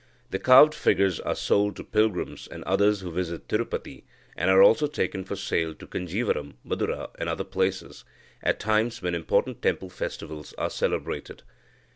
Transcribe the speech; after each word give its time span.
The 0.31 0.39
carved 0.39 0.73
figures 0.73 1.19
are 1.19 1.35
sold 1.35 1.75
to 1.75 1.83
pilgrims 1.83 2.47
and 2.47 2.63
others 2.63 3.01
who 3.01 3.11
visit 3.11 3.47
Tirupati, 3.47 4.01
and 4.35 4.49
are 4.49 4.63
also 4.63 4.87
taken 4.87 5.23
for 5.23 5.35
sale 5.35 5.75
to 5.75 5.85
Conjeeveram, 5.85 6.55
Madura, 6.63 7.09
and 7.19 7.29
other 7.29 7.43
places, 7.43 8.03
at 8.41 8.59
times 8.59 9.03
when 9.03 9.13
important 9.13 9.61
temple 9.61 9.91
festivals 9.91 10.55
are 10.57 10.71
celebrated. 10.71 11.43